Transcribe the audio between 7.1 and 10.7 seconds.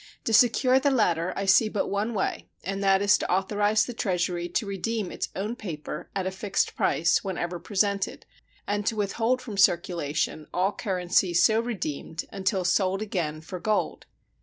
whenever presented, and to withhold from circulation